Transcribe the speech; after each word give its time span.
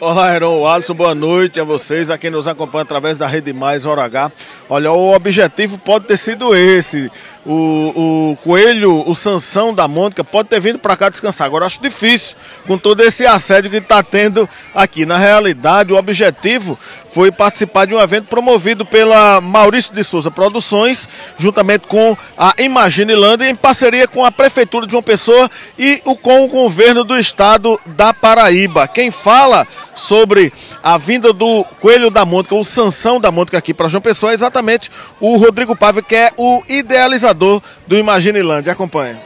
Olá, 0.00 0.32
Heron 0.32 0.64
Alisson, 0.64 0.94
boa 0.94 1.12
noite 1.12 1.58
a 1.58 1.64
vocês, 1.64 2.08
a 2.08 2.16
quem 2.16 2.30
nos 2.30 2.46
acompanha 2.46 2.82
através 2.82 3.18
da 3.18 3.26
Rede 3.26 3.52
Mais 3.52 3.84
Hora 3.84 4.04
H. 4.04 4.30
Olha, 4.68 4.92
o 4.92 5.12
objetivo 5.12 5.76
pode 5.76 6.06
ter 6.06 6.16
sido 6.16 6.54
esse. 6.54 7.10
O, 7.44 8.32
o 8.32 8.36
Coelho, 8.44 9.02
o 9.08 9.14
Sansão 9.14 9.74
da 9.74 9.88
Mônica, 9.88 10.22
pode 10.22 10.50
ter 10.50 10.60
vindo 10.60 10.78
para 10.78 10.96
cá 10.96 11.08
descansar. 11.08 11.46
Agora, 11.46 11.66
acho 11.66 11.80
difícil 11.80 12.36
com 12.64 12.78
todo 12.78 13.02
esse 13.02 13.26
assédio 13.26 13.70
que 13.70 13.78
está 13.78 14.00
tendo 14.00 14.48
aqui. 14.72 15.04
Na 15.04 15.16
realidade, 15.16 15.92
o 15.92 15.96
objetivo 15.96 16.78
foi 17.06 17.32
participar 17.32 17.86
de 17.86 17.94
um 17.94 18.00
evento 18.00 18.26
promovido 18.26 18.86
pela 18.86 19.40
Maurício 19.40 19.92
de 19.92 20.04
Souza 20.04 20.30
Produções, 20.30 21.08
juntamente 21.38 21.88
com 21.88 22.16
a 22.36 22.54
Imaginilândia, 22.58 23.48
em 23.48 23.54
parceria 23.54 24.06
com 24.06 24.24
a 24.24 24.30
Prefeitura 24.30 24.86
de 24.86 24.92
João 24.92 25.02
Pessoa 25.02 25.50
e 25.76 26.00
o, 26.04 26.14
com 26.14 26.44
o 26.44 26.48
governo 26.48 27.02
do 27.02 27.18
estado 27.18 27.80
da 27.86 28.12
Paraíba. 28.12 28.86
Quem 28.86 29.10
fala 29.10 29.66
sobre 29.98 30.52
a 30.82 30.96
vinda 30.96 31.32
do 31.32 31.64
Coelho 31.80 32.10
da 32.10 32.24
Mônica, 32.24 32.54
o 32.54 32.64
Sansão 32.64 33.20
da 33.20 33.30
Mônica 33.30 33.58
aqui 33.58 33.74
para 33.74 33.88
João 33.88 34.00
Pessoa, 34.00 34.32
é 34.32 34.34
exatamente 34.34 34.90
o 35.20 35.36
Rodrigo 35.36 35.76
Pávio, 35.76 36.02
que 36.02 36.14
é 36.14 36.30
o 36.36 36.62
idealizador 36.68 37.60
do 37.86 37.96
Imaginilândia. 37.96 38.72
Acompanha. 38.72 39.20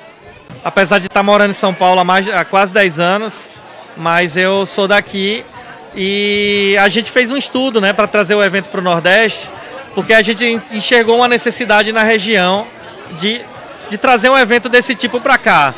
Apesar 0.65 0.99
de 0.99 1.07
estar 1.07 1.23
morando 1.23 1.51
em 1.51 1.55
São 1.55 1.75
Paulo 1.75 2.01
há, 2.01 2.05
mais, 2.05 2.29
há 2.29 2.45
quase 2.45 2.73
10 2.73 2.99
anos, 2.99 3.51
mas 3.97 4.37
eu 4.37 4.65
sou 4.65 4.89
daqui 4.89 5.45
e 5.95 6.77
a 6.81 6.89
gente 6.89 7.11
fez 7.11 7.31
um 7.31 7.37
estudo 7.37 7.81
né, 7.81 7.93
para 7.93 8.07
trazer 8.07 8.35
o 8.35 8.43
evento 8.43 8.69
para 8.69 8.81
o 8.81 8.83
Nordeste, 8.83 9.49
porque 9.95 10.15
a 10.15 10.23
gente 10.23 10.61
enxergou 10.73 11.17
uma 11.17 11.29
necessidade 11.29 11.93
na 11.93 12.03
região 12.03 12.67
de, 13.19 13.43
de 13.91 13.99
trazer 13.99 14.31
um 14.31 14.39
evento 14.39 14.69
desse 14.69 14.95
tipo 14.95 15.21
para 15.21 15.37
cá. 15.37 15.75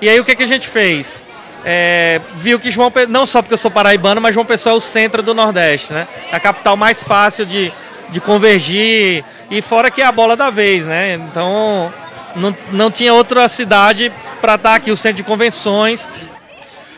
E 0.00 0.08
aí 0.08 0.18
o 0.18 0.24
que, 0.24 0.34
que 0.34 0.42
a 0.42 0.46
gente 0.46 0.66
fez? 0.66 1.22
É, 1.64 2.20
viu 2.34 2.58
que 2.58 2.70
João 2.70 2.92
não 3.08 3.24
só 3.24 3.40
porque 3.40 3.54
eu 3.54 3.58
sou 3.58 3.70
paraibano, 3.70 4.20
mas 4.20 4.34
João 4.34 4.46
Pessoa 4.46 4.74
é 4.74 4.76
o 4.76 4.80
centro 4.80 5.22
do 5.22 5.34
Nordeste, 5.34 5.92
né? 5.92 6.08
É 6.30 6.36
a 6.36 6.40
capital 6.40 6.76
mais 6.76 7.02
fácil 7.02 7.46
de, 7.46 7.72
de 8.10 8.20
convergir 8.20 9.24
e 9.50 9.62
fora 9.62 9.90
que 9.90 10.02
é 10.02 10.04
a 10.04 10.12
bola 10.12 10.36
da 10.36 10.50
vez, 10.50 10.86
né? 10.86 11.14
Então 11.14 11.92
não, 12.34 12.56
não 12.72 12.90
tinha 12.90 13.14
outra 13.14 13.48
cidade 13.48 14.12
para 14.40 14.56
estar 14.56 14.74
aqui, 14.74 14.90
o 14.90 14.96
centro 14.96 15.18
de 15.18 15.22
convenções. 15.22 16.08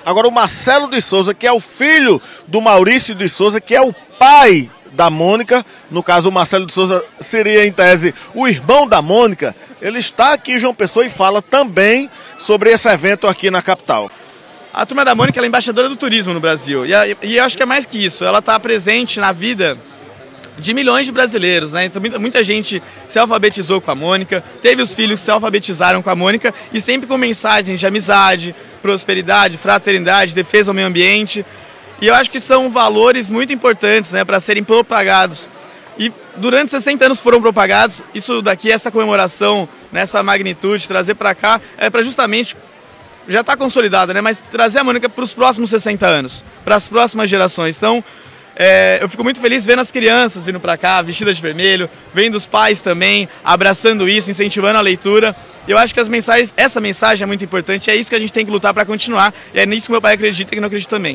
Agora 0.05 0.29
o 0.29 0.33
Marcelo 0.33 0.89
de 0.89 1.01
Souza, 1.01 1.35
que 1.35 1.47
é 1.47 1.53
o 1.53 1.61
filho 1.61 2.21
do 2.47 2.61
Maurício 2.61 3.15
de 3.15 3.29
Souza, 3.29 3.61
que 3.61 3.75
é 3.75 3.81
o 3.81 3.93
pai 4.19 4.71
da 4.93 5.11
Mônica, 5.11 5.65
no 5.91 6.03
caso 6.03 6.29
o 6.29 6.33
Marcelo 6.33 6.67
de 6.67 6.73
Souza 6.73 7.05
seria 7.19 7.67
em 7.67 7.73
tese 7.73 8.15
o 8.35 8.47
irmão 8.47 8.87
da 8.87 9.03
Mônica, 9.03 9.55
ele 9.83 9.99
está 9.99 10.33
aqui 10.33 10.59
João 10.59 10.75
Pessoa 10.75 11.05
e 11.05 11.11
fala 11.11 11.43
também 11.43 12.09
sobre 12.39 12.71
esse 12.71 12.89
evento 12.89 13.27
aqui 13.27 13.51
na 13.51 13.61
capital. 13.61 14.11
A 14.75 14.85
Turma 14.85 15.05
da 15.05 15.15
Mônica 15.15 15.41
é 15.41 15.47
embaixadora 15.47 15.89
do 15.89 15.95
turismo 15.95 16.35
no 16.35 16.41
Brasil. 16.41 16.85
E, 16.85 16.91
e 17.23 17.37
eu 17.37 17.45
acho 17.45 17.57
que 17.57 17.63
é 17.63 17.67
mais 17.67 17.87
que 17.87 17.97
isso. 17.97 18.25
Ela 18.25 18.41
está 18.41 18.59
presente 18.59 19.21
na 19.21 19.31
vida 19.31 19.79
de 20.59 20.75
milhões 20.75 21.07
de 21.07 21.13
brasileiros, 21.13 21.71
né? 21.71 21.85
Então 21.85 22.03
muita 22.19 22.43
gente 22.43 22.83
se 23.07 23.17
alfabetizou 23.17 23.81
com 23.81 23.93
a 23.93 23.95
Mônica, 23.95 24.43
teve 24.61 24.83
os 24.83 24.93
filhos 24.93 25.21
que 25.21 25.27
se 25.27 25.31
alfabetizaram 25.31 26.03
com 26.03 26.11
a 26.11 26.17
Mônica 26.17 26.53
e 26.73 26.81
sempre 26.81 27.07
com 27.07 27.17
mensagens 27.17 27.79
de 27.79 27.87
amizade, 27.87 28.55
prosperidade, 28.83 29.59
fraternidade, 29.59 30.35
defesa 30.35 30.73
ao 30.73 30.75
meio 30.75 30.89
ambiente. 30.89 31.47
E 32.01 32.09
eu 32.09 32.15
acho 32.15 32.29
que 32.29 32.41
são 32.41 32.69
valores 32.69 33.31
muito 33.31 33.53
importantes, 33.53 34.11
né, 34.11 34.25
para 34.25 34.41
serem 34.41 34.65
propagados. 34.65 35.49
E 35.97 36.13
durante 36.37 36.73
60 36.73 37.05
anos 37.05 37.21
foram 37.21 37.41
propagados. 37.41 38.03
Isso 38.13 38.43
daqui, 38.43 38.73
essa 38.73 38.91
comemoração, 38.91 39.69
nessa 39.93 40.21
magnitude, 40.21 40.89
trazer 40.89 41.15
para 41.15 41.33
cá, 41.33 41.61
é 41.79 41.89
para 41.89 42.03
justamente 42.03 42.57
já 43.29 43.41
está 43.41 43.57
consolidada, 43.57 44.13
né? 44.13 44.21
Mas 44.21 44.43
trazer 44.51 44.79
a 44.81 44.85
Mônica 44.85 45.09
para 45.09 45.25
os 45.25 45.33
próximos 45.33 45.71
60 45.71 46.07
anos, 46.07 46.45
para 46.65 46.77
as 46.77 46.89
próximas 46.89 47.29
gerações. 47.29 47.77
Então, 47.77 48.05
é, 48.57 48.99
eu 49.03 49.09
fico 49.09 49.25
muito 49.25 49.41
feliz 49.41 49.67
vendo 49.67 49.81
as 49.81 49.91
crianças 49.91 50.47
vindo 50.47 50.61
para 50.61 50.77
cá, 50.77 51.03
vestidas 51.03 51.37
de 51.37 51.43
vermelho, 51.43 51.91
vendo 52.13 52.37
os 52.37 52.47
pais 52.47 52.81
também 52.81 53.29
abraçando 53.45 54.09
isso, 54.09 54.31
incentivando 54.31 54.79
a 54.79 54.81
leitura. 54.81 55.35
Eu 55.67 55.77
acho 55.79 55.93
que 55.93 56.01
as 56.01 56.09
mensagens, 56.09 56.55
essa 56.57 56.81
mensagem 56.81 57.25
é 57.25 57.27
muito 57.27 57.43
importante, 57.43 57.91
é 57.91 57.97
isso 57.97 58.09
que 58.09 58.17
a 58.17 58.19
gente 58.19 58.33
tem 58.33 58.45
que 58.45 58.53
lutar 58.53 58.73
para 58.73 58.85
continuar, 58.85 59.35
e 59.53 59.59
é 59.59 59.67
nisso 59.67 59.87
que 59.87 59.93
meu 59.93 60.01
pai 60.01 60.15
acredita 60.15 60.53
e 60.53 60.55
que 60.55 60.61
não 60.61 60.67
acredito 60.67 60.91
também. 60.91 61.13